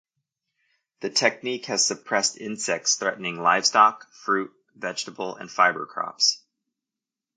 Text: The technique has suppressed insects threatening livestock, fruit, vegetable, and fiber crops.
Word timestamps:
The 1.01 1.11
technique 1.11 1.67
has 1.67 1.85
suppressed 1.85 2.35
insects 2.35 2.95
threatening 2.95 3.39
livestock, 3.39 4.11
fruit, 4.11 4.51
vegetable, 4.75 5.35
and 5.35 5.47
fiber 5.47 5.85
crops. 5.85 6.41